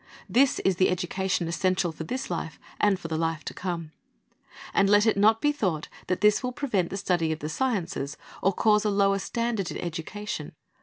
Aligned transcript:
This 0.27 0.57
is 0.61 0.77
the 0.77 0.89
education 0.89 1.47
essential 1.47 1.91
for 1.91 2.03
this 2.03 2.31
life 2.31 2.59
and 2.79 2.99
for 2.99 3.07
the 3.07 3.19
life 3.19 3.45
to 3.45 3.53
come. 3.53 3.91
And 4.73 4.89
let 4.89 5.05
it 5.05 5.15
not 5.15 5.41
be 5.41 5.51
thought 5.51 5.89
that 6.07 6.21
this 6.21 6.41
will 6.41 6.53
prev^ent 6.53 6.89
the 6.89 6.97
study 6.97 7.31
of 7.31 7.37
the 7.37 7.49
sciences, 7.49 8.17
or 8.41 8.51
cause 8.51 8.83
a 8.83 8.89
lower 8.89 9.19
standard 9.19 9.69
in 9.69 9.77
educa 9.77 10.27
tion. 10.27 10.53